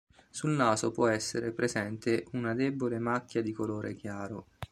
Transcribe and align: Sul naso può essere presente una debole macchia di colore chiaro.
Sul 0.31 0.49
naso 0.49 0.89
può 0.89 1.09
essere 1.09 1.51
presente 1.51 2.25
una 2.31 2.55
debole 2.55 2.97
macchia 2.97 3.43
di 3.43 3.51
colore 3.51 3.93
chiaro. 3.93 4.47